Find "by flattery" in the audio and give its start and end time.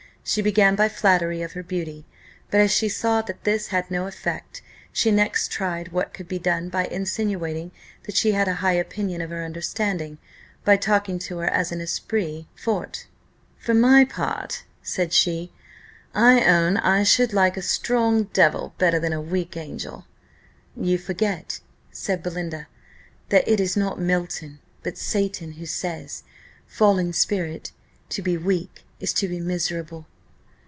0.75-1.41